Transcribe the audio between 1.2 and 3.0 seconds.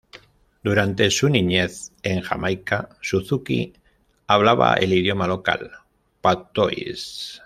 niñez en Jamaica,